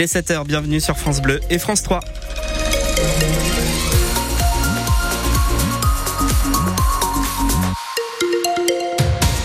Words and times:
Et 0.00 0.06
7h, 0.06 0.46
bienvenue 0.46 0.80
sur 0.80 0.96
France 0.96 1.20
Bleu 1.20 1.40
et 1.50 1.58
France 1.58 1.82
3. 1.82 1.98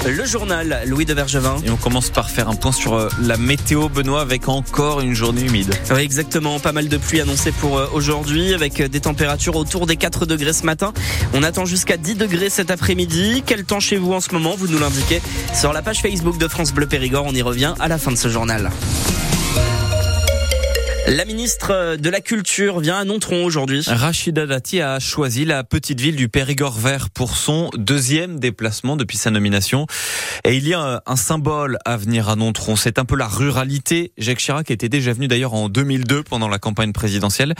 Le 0.06 0.26
journal 0.26 0.84
Louis 0.86 1.06
de 1.06 1.16
Bergevin. 1.16 1.56
Et 1.66 1.72
on 1.72 1.76
commence 1.76 2.12
par 2.12 2.30
faire 2.30 2.50
un 2.50 2.54
point 2.54 2.72
sur 2.72 2.94
euh, 2.94 3.10
la 3.20 3.38
météo, 3.38 3.90
Benoît, 3.90 4.22
avec 4.22 4.48
encore 4.48 5.02
une 5.02 5.16
journée 5.16 5.42
humide. 5.42 5.74
Oui, 5.90 6.02
exactement. 6.02 6.60
Pas 6.60 6.72
mal 6.72 6.88
de 6.88 6.98
pluie 6.98 7.20
annoncée 7.20 7.52
pour 7.52 7.80
euh, 7.80 7.88
aujourd'hui, 7.92 8.54
avec 8.54 8.80
euh, 8.80 8.88
des 8.88 9.00
températures 9.00 9.56
autour 9.56 9.88
des 9.88 9.96
4 9.96 10.28
degrés 10.28 10.54
ce 10.54 10.68
matin. 10.68 10.94
On 11.34 11.42
attend 11.42 11.66
jusqu'à 11.66 11.98
10 11.98 12.14
degrés 12.14 12.52
cet 12.52 12.70
après-midi. 12.70 13.42
Quel 13.44 13.66
temps 13.66 13.80
chez 13.80 13.98
vous 13.98 14.14
en 14.14 14.22
ce 14.22 14.32
moment? 14.32 14.54
Vous 14.56 14.68
nous 14.68 14.78
l'indiquez 14.78 15.20
sur 15.56 15.74
la 15.74 15.82
page 15.82 16.04
Facebook 16.04 16.38
de 16.38 16.48
France 16.48 16.74
Bleu 16.74 16.86
Périgord. 16.86 17.26
On 17.26 17.34
y 17.34 17.42
revient 17.42 17.74
à 17.80 17.88
la 17.88 17.98
fin 17.98 18.12
de 18.12 18.18
ce 18.18 18.30
journal. 18.30 18.70
La 21.08 21.26
ministre 21.26 21.98
de 21.98 22.10
la 22.10 22.22
Culture 22.22 22.80
vient 22.80 22.98
à 22.98 23.04
Nontron 23.04 23.44
aujourd'hui. 23.44 23.84
Rachida 23.86 24.46
Dati 24.46 24.80
a 24.80 25.00
choisi 25.00 25.44
la 25.44 25.66
petite 25.66 26.00
ville 26.00 26.16
du 26.16 26.30
Périgord 26.30 26.80
vert 26.80 27.10
pour 27.10 27.36
son 27.36 27.70
deuxième 27.76 28.40
déplacement 28.40 28.96
depuis 28.96 29.18
sa 29.18 29.30
nomination. 29.30 29.86
Et 30.46 30.56
il 30.56 30.66
y 30.66 30.74
a 30.74 31.04
un 31.06 31.16
symbole 31.18 31.78
à 31.84 31.98
venir 31.98 32.30
à 32.30 32.38
Nontron. 32.38 32.78
C'est 32.78 33.00
un 33.00 33.06
peu 33.06 33.18
la 33.18 33.28
ruralité. 33.28 34.14
Jacques 34.18 34.40
Chirac 34.40 34.72
était 34.72 34.88
déjà 34.88 35.12
venu 35.12 35.28
d'ailleurs 35.28 35.54
en 35.54 35.68
2002 35.68 36.24
pendant 36.24 36.48
la 36.48 36.58
campagne 36.58 36.94
présidentielle. 36.94 37.54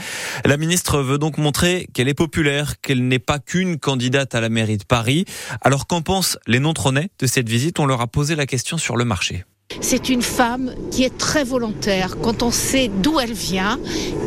La 0.46 0.56
ministre 0.56 1.00
veut 1.00 1.18
donc 1.18 1.36
montrer 1.36 1.86
qu'elle 1.92 2.08
est 2.08 2.14
populaire, 2.14 2.80
qu'elle 2.80 3.06
n'est 3.06 3.18
pas 3.18 3.38
qu'une 3.38 3.78
candidate 3.78 4.34
à 4.34 4.40
la 4.40 4.48
mairie 4.48 4.78
de 4.78 4.84
Paris. 4.84 5.26
Alors 5.60 5.86
qu'en 5.86 6.00
pensent 6.00 6.38
les 6.46 6.60
Nontronais 6.60 7.10
de 7.18 7.26
cette 7.26 7.48
visite? 7.48 7.78
On 7.78 7.84
leur 7.84 8.00
a 8.00 8.06
posé 8.06 8.36
la 8.36 8.46
question 8.46 8.78
sur 8.78 8.96
le 8.96 9.04
marché. 9.04 9.44
C'est 9.80 10.08
une 10.08 10.22
femme 10.22 10.72
qui 10.90 11.04
est 11.04 11.18
très 11.18 11.42
volontaire. 11.42 12.16
Quand 12.22 12.42
on 12.42 12.50
sait 12.50 12.90
d'où 13.02 13.18
elle 13.18 13.32
vient 13.32 13.78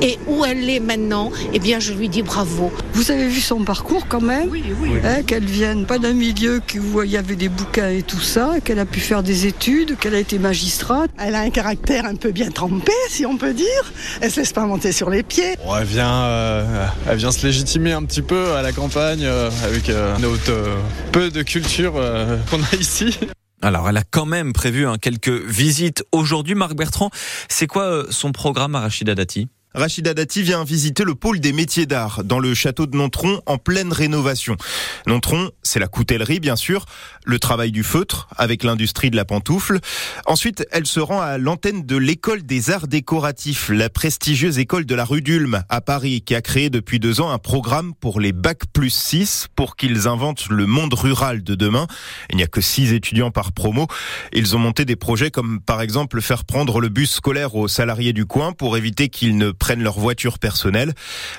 et 0.01 0.19
où 0.27 0.43
elle 0.43 0.69
est 0.69 0.79
maintenant, 0.79 1.31
eh 1.53 1.59
bien, 1.59 1.79
je 1.79 1.93
lui 1.93 2.09
dis 2.09 2.21
bravo. 2.21 2.71
Vous 2.93 3.11
avez 3.11 3.27
vu 3.27 3.39
son 3.39 3.63
parcours 3.63 4.07
quand 4.07 4.21
même 4.21 4.49
Oui, 4.49 4.63
oui. 4.81 4.91
Hein, 5.03 5.23
Qu'elle 5.23 5.45
vienne 5.45 5.85
pas 5.85 5.99
d'un 5.99 6.13
milieu 6.13 6.61
où 6.93 7.01
il 7.01 7.09
y 7.11 7.17
avait 7.17 7.35
des 7.35 7.49
bouquins 7.49 7.89
et 7.89 8.03
tout 8.03 8.19
ça, 8.19 8.55
qu'elle 8.63 8.79
a 8.79 8.85
pu 8.85 8.99
faire 8.99 9.23
des 9.23 9.47
études, 9.47 9.97
qu'elle 9.97 10.15
a 10.15 10.19
été 10.19 10.37
magistrate. 10.37 11.09
Elle 11.17 11.35
a 11.35 11.39
un 11.41 11.49
caractère 11.49 12.05
un 12.05 12.15
peu 12.15 12.31
bien 12.31 12.51
trempé, 12.51 12.91
si 13.09 13.25
on 13.25 13.37
peut 13.37 13.53
dire. 13.53 13.93
Elle 14.21 14.31
se 14.31 14.41
laisse 14.41 14.53
pas 14.53 14.65
monter 14.65 14.91
sur 14.91 15.09
les 15.09 15.23
pieds. 15.23 15.55
Bon, 15.65 15.75
elle, 15.77 15.85
vient, 15.85 16.23
euh, 16.23 16.85
elle 17.09 17.17
vient 17.17 17.31
se 17.31 17.45
légitimer 17.45 17.93
un 17.93 18.03
petit 18.03 18.21
peu 18.21 18.51
à 18.53 18.61
la 18.61 18.73
campagne 18.73 19.23
euh, 19.23 19.49
avec 19.63 19.89
euh, 19.89 20.17
notre 20.19 20.51
euh, 20.51 20.75
peu 21.11 21.29
de 21.29 21.41
culture 21.41 21.93
euh, 21.95 22.37
qu'on 22.49 22.61
a 22.61 22.75
ici. 22.79 23.17
Alors, 23.61 23.89
elle 23.89 23.97
a 23.97 24.03
quand 24.03 24.25
même 24.25 24.53
prévu 24.53 24.85
hein, 24.85 24.97
quelques 25.01 25.29
visites 25.29 26.03
aujourd'hui. 26.11 26.53
Marc 26.53 26.75
Bertrand, 26.75 27.09
c'est 27.49 27.67
quoi 27.67 27.83
euh, 27.83 28.05
son 28.11 28.31
programme 28.31 28.75
à 28.75 28.81
Rachida 28.81 29.15
Dati? 29.15 29.49
Rachida 29.77 30.15
Dati 30.15 30.41
vient 30.41 30.63
visiter 30.63 31.03
le 31.03 31.13
pôle 31.13 31.39
des 31.39 31.53
métiers 31.53 31.85
d'art 31.85 32.23
dans 32.23 32.39
le 32.39 32.55
château 32.55 32.87
de 32.87 32.97
Nontron 32.97 33.41
en 33.45 33.59
pleine 33.59 33.93
rénovation. 33.93 34.57
Nontron, 35.05 35.51
c'est 35.61 35.79
la 35.79 35.87
coutellerie 35.87 36.39
bien 36.39 36.55
sûr, 36.55 36.87
le 37.25 37.37
travail 37.37 37.71
du 37.71 37.83
feutre 37.83 38.27
avec 38.37 38.63
l'industrie 38.63 39.11
de 39.11 39.15
la 39.15 39.23
pantoufle. 39.23 39.79
Ensuite, 40.25 40.65
elle 40.71 40.87
se 40.87 40.99
rend 40.99 41.21
à 41.21 41.37
l'antenne 41.37 41.85
de 41.85 41.95
l'école 41.95 42.41
des 42.41 42.71
arts 42.71 42.87
décoratifs, 42.87 43.69
la 43.69 43.91
prestigieuse 43.91 44.57
école 44.57 44.87
de 44.87 44.95
la 44.95 45.05
rue 45.05 45.21
d'Ulm 45.21 45.61
à 45.69 45.79
Paris 45.79 46.23
qui 46.25 46.33
a 46.33 46.41
créé 46.41 46.71
depuis 46.71 46.99
deux 46.99 47.21
ans 47.21 47.29
un 47.29 47.37
programme 47.37 47.93
pour 47.93 48.19
les 48.19 48.31
bac 48.31 48.61
plus 48.73 48.89
6 48.89 49.45
pour 49.55 49.75
qu'ils 49.75 50.07
inventent 50.07 50.49
le 50.49 50.65
monde 50.65 50.95
rural 50.95 51.43
de 51.43 51.53
demain. 51.53 51.85
Il 52.31 52.37
n'y 52.37 52.43
a 52.43 52.47
que 52.47 52.61
six 52.61 52.93
étudiants 52.93 53.29
par 53.29 53.51
promo. 53.51 53.85
Ils 54.33 54.55
ont 54.55 54.59
monté 54.59 54.85
des 54.85 54.95
projets 54.95 55.29
comme 55.29 55.61
par 55.61 55.81
exemple 55.81 56.19
faire 56.19 56.45
prendre 56.45 56.79
le 56.79 56.89
bus 56.89 57.11
scolaire 57.11 57.53
aux 57.53 57.67
salariés 57.67 58.13
du 58.13 58.25
coin 58.25 58.53
pour 58.53 58.75
éviter 58.75 59.09
qu'ils 59.09 59.37
ne 59.37 59.51
prennent 59.67 59.83
leur 59.83 59.99
voiture 59.99 60.39
personnelle. 60.39 60.93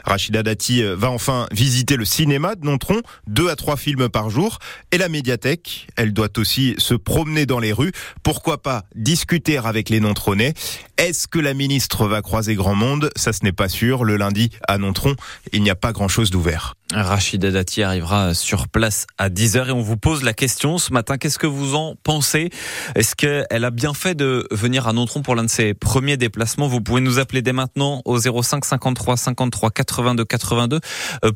Rachida 0.05 0.43
Dati 0.43 0.83
va 0.83 1.11
enfin 1.11 1.47
visiter 1.51 1.97
le 1.97 2.05
cinéma 2.05 2.57
de 2.57 2.67
Nontron, 2.67 3.01
deux 3.27 3.49
à 3.49 3.57
trois 3.57 3.79
films 3.79 4.11
par 4.11 4.29
jour, 4.29 4.59
et 4.93 4.99
la 4.99 5.09
médiathèque. 5.09 5.87
Elle 5.97 6.13
doit 6.13 6.29
aussi 6.37 6.75
se 6.77 6.93
promener 6.93 7.47
dans 7.47 7.59
les 7.59 7.73
rues. 7.73 7.93
Pourquoi 8.23 8.61
pas 8.61 8.85
discuter 8.95 9.57
avec 9.57 9.89
les 9.89 10.01
Nontronais? 10.01 10.53
Est-ce 10.99 11.29
que 11.29 11.39
la 11.39 11.55
ministre 11.55 12.09
va 12.09 12.23
croiser 12.23 12.57
grand 12.57 12.75
monde? 12.75 13.11
Ça, 13.15 13.33
ce 13.33 13.45
n'est 13.45 13.53
pas 13.53 13.69
sûr. 13.69 14.03
Le 14.03 14.17
lundi, 14.17 14.51
à 14.67 14.79
Nontron, 14.79 15.15
il 15.53 15.63
n'y 15.63 15.71
a 15.71 15.77
pas 15.77 15.93
grand-chose 15.93 16.31
d'ouvert. 16.31 16.75
Rachida 16.93 17.51
Dati 17.53 17.83
arrivera 17.83 18.35
sur 18.35 18.67
place 18.67 19.07
à 19.17 19.29
10h 19.29 19.69
et 19.69 19.73
on 19.73 19.81
vous 19.81 19.99
pose 19.99 20.25
la 20.25 20.33
question 20.33 20.77
ce 20.79 20.93
matin. 20.93 21.19
Qu'est-ce 21.19 21.39
que 21.39 21.47
vous 21.47 21.77
en 21.77 21.95
pensez? 22.03 22.51
Est-ce 22.97 23.15
qu'elle 23.15 23.65
a 23.65 23.71
bien 23.71 23.95
fait 23.95 24.17
de 24.17 24.49
venir 24.51 24.89
à 24.89 24.93
Nontron 24.93 25.23
pour 25.23 25.37
l'un 25.37 25.45
de 25.45 25.51
ses 25.51 25.73
premiers 25.73 26.17
déplacements? 26.17 26.67
Vous 26.67 26.81
pouvez 26.81 27.01
nous 27.01 27.21
appeler 27.21 27.43
dès 27.43 27.53
maintenant 27.53 28.03
au 28.05 28.19
05 28.19 28.65
53 28.65 29.17
53 29.17 29.71
82 29.71 30.25
82 30.25 30.81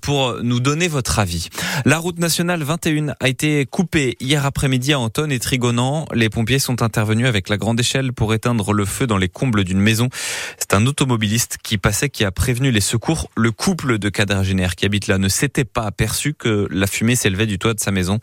pour 0.01 0.43
nous 0.43 0.59
donner 0.59 0.89
votre 0.89 1.21
avis. 1.21 1.51
La 1.85 1.99
route 1.99 2.19
nationale 2.19 2.65
21 2.65 3.15
a 3.21 3.29
été 3.29 3.65
coupée 3.67 4.17
hier 4.19 4.45
après-midi 4.45 4.95
à 4.95 4.99
Anton 4.99 5.31
et 5.31 5.39
Trigonan. 5.39 6.07
Les 6.15 6.31
pompiers 6.31 6.59
sont 6.59 6.83
intervenus 6.83 7.27
avec 7.27 7.49
la 7.49 7.59
grande 7.59 7.79
échelle 7.79 8.13
pour 8.13 8.35
éteindre 8.35 8.73
le 8.73 8.87
feu 8.87 9.07
dans 9.07 9.19
les 9.19 9.29
combles 9.29 9.52
d'une 9.61 9.79
maison. 9.79 10.09
C'est 10.59 10.75
un 10.75 10.87
automobiliste 10.87 11.59
qui 11.63 11.79
passait 11.79 12.09
qui 12.09 12.25
a 12.25 12.33
prévenu 12.33 12.71
les 12.71 12.81
secours. 12.81 13.31
Le 13.37 13.53
couple 13.53 13.99
de 13.99 14.09
quadragénaires 14.09 14.75
qui 14.75 14.87
habite 14.87 15.07
là 15.07 15.19
ne 15.19 15.29
s'était 15.29 15.65
pas 15.65 15.83
aperçu 15.83 16.35
que 16.35 16.67
la 16.71 16.87
fumée 16.87 17.15
s'élevait 17.15 17.47
du 17.47 17.59
toit 17.59 17.75
de 17.75 17.81
sa 17.81 17.91
maison. 17.91 18.19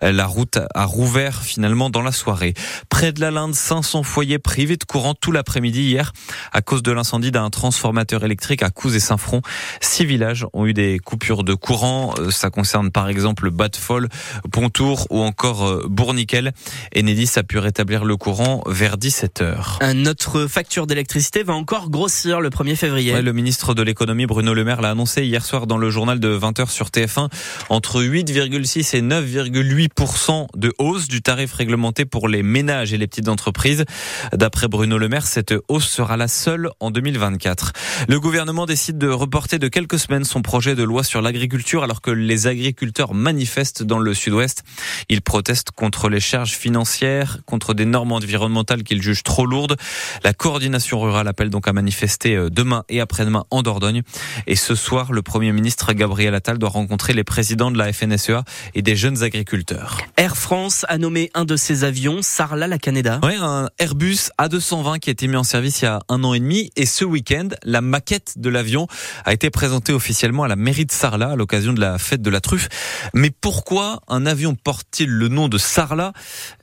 La 0.00 0.26
route 0.26 0.58
a 0.74 0.84
rouvert 0.84 1.42
finalement 1.42 1.90
dans 1.90 2.02
la 2.02 2.12
soirée. 2.12 2.54
Près 2.88 3.12
de 3.12 3.20
la 3.20 3.30
Linde, 3.30 3.54
500 3.54 4.02
foyers 4.04 4.38
privés 4.38 4.76
de 4.76 4.84
courant 4.84 5.14
tout 5.14 5.32
l'après-midi 5.32 5.82
hier 5.82 6.12
à 6.52 6.62
cause 6.62 6.82
de 6.82 6.92
l'incendie 6.92 7.30
d'un 7.30 7.50
transformateur 7.50 8.24
électrique 8.24 8.62
à 8.62 8.70
Couze 8.70 8.94
et 8.94 9.00
Saint-Front. 9.00 9.42
Six 9.80 10.04
villages 10.04 10.46
ont 10.52 10.66
eu 10.66 10.74
des 10.74 10.98
coupures 10.98 11.44
de 11.44 11.54
courant. 11.54 12.14
Ça 12.30 12.50
concerne 12.50 12.90
par 12.90 13.08
exemple 13.08 13.50
Batfol, 13.50 14.08
Pontour 14.52 15.06
ou 15.10 15.20
encore 15.20 15.88
Bourniquel. 15.88 16.52
Enedis 16.96 17.32
a 17.36 17.42
pu 17.42 17.58
rétablir 17.58 18.04
le 18.04 18.16
courant 18.16 18.62
vers 18.66 18.96
17h. 18.96 19.94
Notre 19.94 20.46
facture 20.68 20.86
d'électricité 20.86 21.44
va 21.44 21.54
encore 21.54 21.88
grossir 21.88 22.42
le 22.42 22.50
1er 22.50 22.76
février. 22.76 23.14
Ouais, 23.14 23.22
le 23.22 23.32
ministre 23.32 23.72
de 23.72 23.80
l'économie 23.80 24.26
Bruno 24.26 24.52
Le 24.52 24.64
Maire 24.64 24.82
l'a 24.82 24.90
annoncé 24.90 25.24
hier 25.24 25.42
soir 25.42 25.66
dans 25.66 25.78
le 25.78 25.88
journal 25.88 26.20
de 26.20 26.38
20h 26.38 26.68
sur 26.68 26.88
TF1. 26.88 27.30
Entre 27.70 28.02
8,6 28.02 28.94
et 28.94 29.00
9,8% 29.00 30.46
de 30.54 30.74
hausse 30.76 31.08
du 31.08 31.22
tarif 31.22 31.54
réglementé 31.54 32.04
pour 32.04 32.28
les 32.28 32.42
ménages 32.42 32.92
et 32.92 32.98
les 32.98 33.06
petites 33.06 33.30
entreprises. 33.30 33.86
D'après 34.34 34.68
Bruno 34.68 34.98
Le 34.98 35.08
Maire, 35.08 35.26
cette 35.26 35.54
hausse 35.68 35.88
sera 35.88 36.18
la 36.18 36.28
seule 36.28 36.68
en 36.80 36.90
2024. 36.90 37.72
Le 38.06 38.20
gouvernement 38.20 38.66
décide 38.66 38.98
de 38.98 39.08
reporter 39.08 39.58
de 39.58 39.68
quelques 39.68 39.98
semaines 39.98 40.24
son 40.24 40.42
projet 40.42 40.74
de 40.74 40.82
loi 40.82 41.02
sur 41.02 41.22
l'agriculture 41.22 41.82
alors 41.82 42.02
que 42.02 42.10
les 42.10 42.46
agriculteurs 42.46 43.14
manifestent 43.14 43.84
dans 43.84 44.00
le 44.00 44.12
sud-ouest. 44.12 44.64
Ils 45.08 45.22
protestent 45.22 45.70
contre 45.70 46.10
les 46.10 46.20
charges 46.20 46.52
financières, 46.52 47.38
contre 47.46 47.72
des 47.72 47.86
normes 47.86 48.12
environnementales 48.12 48.82
qu'ils 48.82 49.00
jugent 49.00 49.22
trop 49.22 49.46
lourdes. 49.46 49.78
La 50.24 50.34
coordination 50.58 51.00
rurale 51.00 51.28
appelle 51.28 51.50
donc 51.50 51.68
à 51.68 51.72
manifester 51.72 52.48
demain 52.50 52.82
et 52.88 53.00
après-demain 53.00 53.44
en 53.52 53.62
Dordogne. 53.62 54.02
Et 54.48 54.56
ce 54.56 54.74
soir, 54.74 55.12
le 55.12 55.22
Premier 55.22 55.52
ministre 55.52 55.92
Gabriel 55.92 56.34
Attal 56.34 56.58
doit 56.58 56.68
rencontrer 56.68 57.12
les 57.12 57.22
présidents 57.22 57.70
de 57.70 57.78
la 57.78 57.92
FNSEA 57.92 58.42
et 58.74 58.82
des 58.82 58.96
jeunes 58.96 59.22
agriculteurs. 59.22 59.98
Air 60.16 60.36
France 60.36 60.84
a 60.88 60.98
nommé 60.98 61.30
un 61.34 61.44
de 61.44 61.54
ses 61.54 61.84
avions, 61.84 62.22
Sarla 62.22 62.66
la 62.66 62.78
Canada. 62.78 63.20
Oui, 63.22 63.34
un 63.40 63.68
Airbus 63.78 64.30
A220 64.36 64.98
qui 64.98 65.10
a 65.10 65.12
été 65.12 65.28
mis 65.28 65.36
en 65.36 65.44
service 65.44 65.80
il 65.82 65.84
y 65.84 65.86
a 65.86 66.00
un 66.08 66.24
an 66.24 66.34
et 66.34 66.40
demi. 66.40 66.72
Et 66.74 66.86
ce 66.86 67.04
week-end, 67.04 67.50
la 67.62 67.80
maquette 67.80 68.34
de 68.34 68.48
l'avion 68.48 68.88
a 69.24 69.32
été 69.32 69.50
présentée 69.50 69.92
officiellement 69.92 70.42
à 70.42 70.48
la 70.48 70.56
mairie 70.56 70.86
de 70.86 70.90
Sarlat 70.90 71.30
à 71.30 71.36
l'occasion 71.36 71.72
de 71.72 71.80
la 71.80 71.98
fête 71.98 72.20
de 72.20 72.30
la 72.30 72.40
truffe. 72.40 72.68
Mais 73.14 73.30
pourquoi 73.30 74.00
un 74.08 74.26
avion 74.26 74.56
porte-t-il 74.56 75.08
le 75.08 75.28
nom 75.28 75.46
de 75.46 75.56
Sarlat 75.56 76.12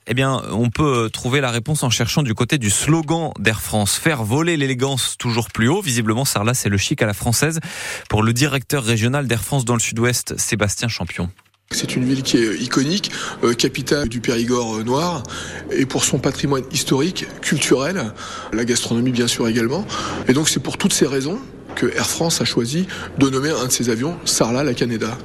eh 0.08 0.14
bien, 0.14 0.42
on 0.52 0.70
peut 0.70 1.10
trouver 1.12 1.42
la 1.42 1.52
réponse 1.52 1.84
en 1.84 1.90
cherchant 1.90 2.22
du 2.22 2.34
côté 2.34 2.58
du 2.58 2.70
slogan 2.70 3.32
d'Air 3.40 3.62
France. 3.62 3.96
Faire 3.96 4.24
voler 4.24 4.56
l'élégance 4.58 5.16
toujours 5.18 5.50
plus 5.50 5.68
haut. 5.68 5.82
Visiblement, 5.82 6.26
Sarlat, 6.26 6.54
c'est 6.54 6.70
le 6.70 6.78
chic 6.78 7.02
à 7.02 7.06
la 7.06 7.14
française. 7.14 7.60
Pour 8.10 8.22
le 8.22 8.34
directeur 8.34 8.84
régional 8.84 9.28
d'Air 9.28 9.44
France 9.44 9.66
dans 9.66 9.74
le 9.74 9.80
sud-ouest, 9.80 10.38
Sébastien 10.38 10.88
Champion. 10.88 11.30
C'est 11.72 11.96
une 11.96 12.06
ville 12.06 12.22
qui 12.22 12.38
est 12.38 12.56
iconique, 12.62 13.12
euh, 13.44 13.54
capitale 13.54 14.08
du 14.08 14.22
Périgord 14.22 14.84
noir, 14.86 15.24
et 15.72 15.88
pour 15.88 16.04
son 16.06 16.20
patrimoine 16.20 16.64
historique, 16.72 17.26
culturel, 17.42 18.14
la 18.54 18.66
gastronomie 18.66 19.12
bien 19.12 19.28
sûr 19.28 19.48
également. 19.48 19.86
Et 20.28 20.34
donc 20.34 20.48
c'est 20.48 20.60
pour 20.60 20.78
toutes 20.78 20.94
ces 20.94 21.08
raisons 21.08 21.40
que 21.76 21.86
Air 21.88 22.08
France 22.08 22.42
a 22.42 22.46
choisi 22.46 22.88
de 23.18 23.30
nommer 23.30 23.52
un 23.52 23.68
de 23.68 23.72
ses 23.72 23.90
avions 23.90 24.16
Sarlat 24.26 24.64
la 24.64 24.74
Canada. 24.74 25.18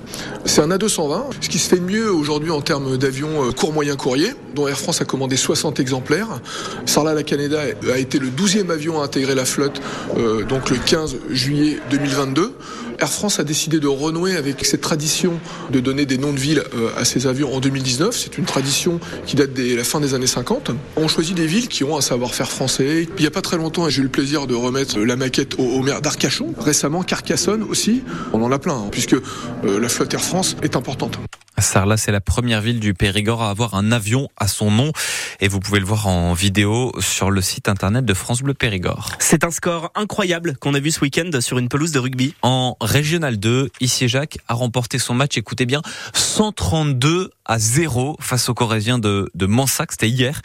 C'est 0.45 0.61
un 0.61 0.69
A220, 0.69 1.23
ce 1.41 1.49
qui 1.49 1.59
se 1.59 1.69
fait 1.69 1.81
mieux 1.81 2.13
aujourd'hui 2.13 2.51
en 2.51 2.61
termes 2.61 2.97
d'avions 2.97 3.53
court 3.53 3.73
moyen 3.73 3.97
courrier, 3.97 4.33
dont 4.55 4.69
Air 4.69 4.79
France 4.79 5.01
a 5.01 5.05
commandé 5.05 5.37
60 5.37 5.81
exemplaires. 5.81 6.41
Sarlat 6.87 7.15
la 7.15 7.23
Canada 7.23 7.61
a 7.93 7.99
été 7.99 8.19
le 8.19 8.29
12e 8.29 8.71
avion 8.71 9.01
à 9.01 9.05
intégrer 9.05 9.35
la 9.35 9.45
flotte, 9.45 9.81
euh, 10.17 10.45
donc 10.45 10.71
le 10.71 10.77
15 10.77 11.17
juillet 11.31 11.79
2022. 11.91 12.55
Air 13.01 13.11
France 13.11 13.41
a 13.41 13.45
décidé 13.45 13.81
de 13.81 13.87
renouer 13.87 14.37
avec 14.37 14.65
cette 14.65 14.83
tradition 14.83 15.41
de 15.71 15.81
donner 15.81 16.05
des 16.05 16.19
noms 16.19 16.33
de 16.33 16.39
villes 16.39 16.63
euh, 16.75 16.91
à 16.97 17.05
ses 17.05 17.27
avions 17.27 17.55
en 17.55 17.61
2019. 17.61 18.15
C'est 18.15 18.37
une 18.37 18.45
tradition 18.45 19.01
qui 19.27 19.37
date 19.37 19.55
de 19.55 19.75
la 19.75 19.85
fin 19.85 20.01
des 20.01 20.15
années 20.15 20.27
50. 20.27 20.71
On 20.97 21.09
choisit 21.09 21.35
des 21.35 21.47
villes 21.47 21.69
qui 21.69 21.83
ont 21.83 21.97
un 21.97 22.03
savoir-faire 22.03 22.51
français. 22.51 23.09
Il 23.17 23.21
n'y 23.21 23.27
a 23.27 23.31
pas 23.31 23.43
très 23.43 23.57
longtemps, 23.57 23.89
j'ai 23.89 24.01
eu 24.01 24.05
le 24.05 24.11
plaisir 24.11 24.47
de 24.47 24.55
remettre 24.55 24.99
la 24.99 25.17
maquette 25.17 25.59
au, 25.59 25.81
maire 25.81 26.03
d'Arcachon. 26.03 26.55
Récemment, 26.59 27.03
Carcassonne 27.03 27.63
aussi. 27.63 28.03
On 28.33 28.43
en 28.43 28.53
a 28.53 28.59
plein, 28.59 28.75
hein, 28.75 28.89
puisque 28.91 29.15
euh, 29.15 29.81
la 29.81 29.89
flotte 29.89 30.13
Air 30.13 30.23
France 30.23 30.57
est 30.63 30.77
importante. 30.77 31.19
Sarlat, 31.61 31.97
c'est 31.97 32.13
la 32.13 32.21
première 32.21 32.61
ville 32.61 32.81
du 32.81 32.95
Périgord 32.95 33.43
à 33.43 33.51
avoir 33.51 33.75
un 33.75 33.93
avion 33.93 34.29
à 34.37 34.49
son 34.49 34.71
nom. 34.71 34.93
Et 35.41 35.49
vous 35.49 35.61
pouvez 35.61 35.81
le 35.81 35.87
voir 35.87 36.07
en 36.07 36.33
vidéo 36.33 36.93
sur 37.01 37.31
le 37.31 37.41
site 37.41 37.69
internet 37.69 38.05
de 38.05 38.15
France 38.15 38.43
Bleu 38.43 38.55
Périgord. 38.55 39.11
C'est 39.19 39.45
un 39.45 39.51
score 39.51 39.91
incroyable 39.95 40.57
qu'on 40.59 40.75
a 40.75 40.81
vu 40.81 40.91
ce 40.91 41.01
week-end 41.01 41.31
sur 41.41 41.59
une 41.59 41.69
pelouse 41.69 41.93
de 41.93 41.99
rugby. 41.99 42.35
En 42.43 42.77
Régional 42.81 43.39
2, 43.39 43.71
ici 43.81 44.09
Jacques 44.09 44.39
a 44.49 44.55
remporté 44.55 44.99
son 44.99 45.15
match, 45.15 45.37
écoutez 45.39 45.67
bien, 45.67 45.83
132 46.15 47.31
à 47.45 47.59
0 47.59 48.17
face 48.21 48.49
aux 48.49 48.55
Corésiens 48.55 48.99
de, 48.99 49.29
de 49.35 49.47
Mansac, 49.47 49.91
c'était 49.93 50.09
hier. 50.09 50.41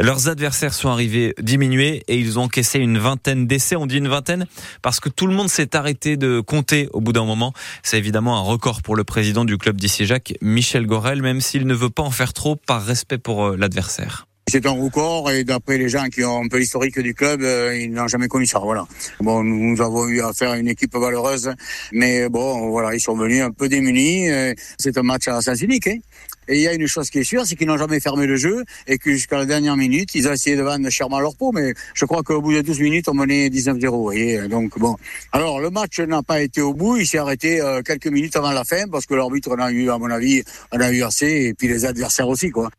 Leurs 0.00 0.28
adversaires 0.28 0.74
sont 0.74 0.88
arrivés 0.88 1.34
diminués 1.40 2.02
et 2.08 2.18
ils 2.18 2.38
ont 2.38 2.44
encaissé 2.44 2.78
une 2.80 2.98
vingtaine 2.98 3.46
d'essais. 3.46 3.76
On 3.76 3.86
dit 3.86 3.98
une 3.98 4.08
vingtaine 4.08 4.46
parce 4.82 4.98
que 4.98 5.08
tout 5.08 5.26
le 5.26 5.34
monde 5.34 5.48
s'est 5.48 5.76
arrêté 5.76 6.16
de 6.16 6.40
compter 6.40 6.88
au 6.92 7.00
bout 7.00 7.12
d'un 7.12 7.24
moment. 7.24 7.52
C'est 7.82 7.98
évidemment 7.98 8.36
un 8.38 8.42
record 8.42 8.82
pour 8.82 8.96
le 8.96 9.04
président 9.04 9.44
du 9.44 9.56
club 9.56 9.76
d'ici 9.76 10.04
Jacques, 10.04 10.34
Michel 10.58 10.86
Gorel, 10.86 11.22
même 11.22 11.40
s'il 11.40 11.68
ne 11.68 11.74
veut 11.74 11.88
pas 11.88 12.02
en 12.02 12.10
faire 12.10 12.32
trop 12.32 12.56
par 12.56 12.82
respect 12.84 13.18
pour 13.18 13.44
euh, 13.44 13.56
l'adversaire. 13.56 14.27
C'est 14.48 14.64
un 14.64 14.70
record 14.70 15.30
et 15.30 15.44
d'après 15.44 15.76
les 15.76 15.90
gens 15.90 16.06
qui 16.06 16.24
ont 16.24 16.42
un 16.42 16.48
peu 16.48 16.56
l'historique 16.56 16.98
du 16.98 17.12
club, 17.12 17.42
euh, 17.42 17.76
ils 17.76 17.92
n'ont 17.92 18.08
jamais 18.08 18.28
connu 18.28 18.46
ça. 18.46 18.58
Voilà. 18.58 18.86
Bon, 19.20 19.44
nous 19.44 19.78
avons 19.82 20.08
eu 20.08 20.22
affaire 20.22 20.52
à 20.52 20.58
une 20.58 20.68
équipe 20.68 20.96
valeureuse, 20.96 21.52
mais 21.92 22.30
bon, 22.30 22.70
voilà, 22.70 22.94
ils 22.94 23.00
sont 23.00 23.14
venus 23.14 23.42
un 23.42 23.50
peu 23.50 23.68
démunis. 23.68 24.30
Euh, 24.30 24.54
c'est 24.78 24.96
un 24.96 25.02
match 25.02 25.28
à 25.28 25.42
sens 25.42 25.60
unique. 25.60 25.86
Hein. 25.88 25.98
Et 26.48 26.56
il 26.56 26.62
y 26.62 26.68
a 26.68 26.72
une 26.72 26.86
chose 26.86 27.10
qui 27.10 27.18
est 27.18 27.24
sûre, 27.24 27.44
c'est 27.44 27.56
qu'ils 27.56 27.66
n'ont 27.66 27.76
jamais 27.76 28.00
fermé 28.00 28.24
le 28.24 28.36
jeu 28.36 28.64
et 28.86 28.96
que 28.96 29.12
jusqu'à 29.12 29.36
la 29.36 29.44
dernière 29.44 29.76
minute, 29.76 30.14
ils 30.14 30.26
ont 30.28 30.32
essayé 30.32 30.56
de 30.56 30.62
vendre 30.62 30.88
chèrement 30.88 31.20
leur 31.20 31.36
peau, 31.36 31.52
mais 31.52 31.74
je 31.92 32.06
crois 32.06 32.22
qu'au 32.22 32.40
bout 32.40 32.54
de 32.54 32.62
12 32.62 32.80
minutes, 32.80 33.08
on 33.10 33.14
menait 33.14 33.50
19-0. 33.50 34.48
Donc 34.48 34.78
bon. 34.78 34.96
Alors 35.32 35.60
le 35.60 35.68
match 35.68 36.00
n'a 36.00 36.22
pas 36.22 36.40
été 36.40 36.62
au 36.62 36.72
bout, 36.72 36.96
il 36.96 37.06
s'est 37.06 37.18
arrêté 37.18 37.60
euh, 37.60 37.82
quelques 37.82 38.06
minutes 38.06 38.34
avant 38.36 38.52
la 38.52 38.64
fin 38.64 38.88
parce 38.90 39.04
que 39.04 39.14
l'arbitre 39.14 39.50
en 39.50 39.60
a 39.60 39.70
eu, 39.70 39.90
à 39.90 39.98
mon 39.98 40.10
avis, 40.10 40.42
en 40.72 40.80
a 40.80 40.90
eu 40.90 41.02
assez 41.02 41.26
et 41.26 41.54
puis 41.54 41.68
les 41.68 41.84
adversaires 41.84 42.28
aussi, 42.28 42.48
quoi. 42.48 42.70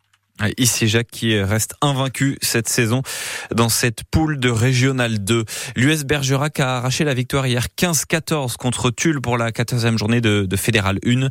Ici 0.57 0.87
Jacques 0.87 1.11
qui 1.11 1.39
reste 1.39 1.75
invaincu 1.81 2.37
cette 2.41 2.69
saison 2.69 3.01
dans 3.53 3.69
cette 3.69 4.03
poule 4.03 4.39
de 4.39 4.49
Régional 4.49 5.23
2. 5.23 5.45
L'US 5.75 6.03
Bergerac 6.03 6.59
a 6.59 6.77
arraché 6.77 7.03
la 7.03 7.13
victoire 7.13 7.45
hier 7.47 7.67
15-14 7.77 8.55
contre 8.55 8.89
Tulle 8.89 9.21
pour 9.21 9.37
la 9.37 9.51
14e 9.51 9.97
journée 9.97 10.21
de, 10.21 10.45
de 10.45 10.55
Fédéral 10.55 10.99
1. 11.05 11.29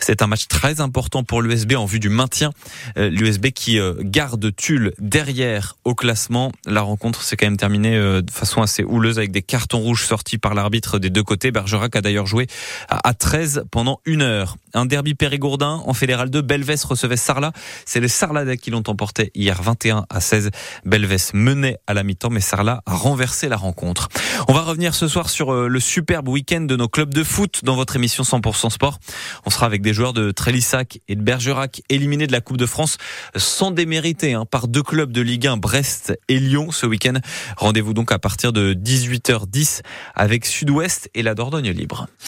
C'est 0.00 0.22
un 0.22 0.26
match 0.26 0.48
très 0.48 0.80
important 0.80 1.24
pour 1.24 1.42
l'USB 1.42 1.74
en 1.74 1.84
vue 1.84 2.00
du 2.00 2.08
maintien. 2.08 2.50
Euh, 2.96 3.10
L'USB 3.10 3.48
qui 3.48 3.78
euh, 3.78 3.94
garde 4.00 4.54
Tulle 4.56 4.92
derrière 4.98 5.76
au 5.84 5.94
classement. 5.94 6.52
La 6.66 6.80
rencontre 6.80 7.22
s'est 7.22 7.36
quand 7.36 7.46
même 7.46 7.56
terminée 7.56 7.96
euh, 7.96 8.22
de 8.22 8.30
façon 8.30 8.62
assez 8.62 8.82
houleuse 8.84 9.18
avec 9.18 9.30
des 9.30 9.42
cartons 9.42 9.80
rouges 9.80 10.04
sortis 10.04 10.38
par 10.38 10.54
l'arbitre 10.54 10.98
des 10.98 11.10
deux 11.10 11.22
côtés. 11.22 11.50
Bergerac 11.50 11.94
a 11.96 12.00
d'ailleurs 12.00 12.26
joué 12.26 12.46
à 12.88 13.14
13 13.14 13.64
pendant 13.70 14.00
une 14.04 14.22
heure. 14.22 14.56
Un 14.74 14.86
derby 14.86 15.14
périgourdin 15.14 15.82
en 15.86 15.94
Fédéral 15.94 16.30
2. 16.30 16.42
Belvès 16.42 16.82
recevait 16.84 17.16
Sarlat. 17.16 17.52
C'est 17.84 18.00
le 18.00 18.08
Sarlat 18.08 18.56
qui 18.56 18.70
l'ont 18.70 18.82
emporté 18.86 19.30
hier 19.34 19.62
21 19.62 20.06
à 20.10 20.20
16. 20.20 20.50
Belvès 20.84 21.32
menait 21.34 21.78
à 21.86 21.94
la 21.94 22.02
mi-temps, 22.02 22.30
mais 22.30 22.40
Sarlat 22.40 22.82
a 22.86 22.94
renversé 22.94 23.48
la 23.48 23.56
rencontre. 23.56 24.08
On 24.48 24.52
va 24.52 24.62
revenir 24.62 24.94
ce 24.94 25.08
soir 25.08 25.30
sur 25.30 25.52
euh, 25.52 25.68
le 25.68 25.80
superbe 25.80 26.28
week-end 26.28 26.62
de 26.62 26.76
nos 26.76 26.88
clubs 26.88 27.12
de 27.12 27.24
foot 27.24 27.60
dans 27.64 27.76
votre 27.76 27.96
émission 27.96 28.24
100% 28.24 28.70
sport. 28.70 28.98
On 29.46 29.50
sera 29.50 29.66
avec 29.66 29.82
des 29.82 29.92
joueurs 29.92 30.12
de 30.12 30.30
Trélissac 30.30 31.00
et 31.08 31.16
de 31.16 31.22
Bergerac 31.22 31.82
éliminés 31.88 32.26
de 32.26 32.32
la 32.32 32.40
Coupe 32.40 32.56
de 32.56 32.66
France 32.66 32.98
sans 33.36 33.70
démériter 33.70 34.34
hein, 34.34 34.44
par 34.44 34.68
deux 34.68 34.82
clubs 34.82 35.12
de 35.12 35.20
Ligue 35.20 35.46
1, 35.46 35.56
Brest 35.56 36.18
et 36.28 36.38
Lyon 36.38 36.70
ce 36.72 36.86
week-end. 36.86 37.14
Rendez-vous 37.56 37.94
donc 37.94 38.12
à 38.12 38.18
partir 38.18 38.52
de 38.52 38.74
18h10 38.74 39.82
avec 40.14 40.46
Sud-Ouest 40.46 41.10
et 41.14 41.22
la 41.22 41.34
Dordogne 41.34 41.70
libre. 41.70 42.08